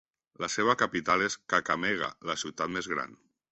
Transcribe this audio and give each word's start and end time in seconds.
La 0.45 0.47
seva 0.53 0.73
capital 0.79 1.25
és 1.27 1.37
Kakamega, 1.55 2.11
la 2.31 2.39
ciutat 2.47 2.77
més 2.79 2.93
gran. 2.97 3.17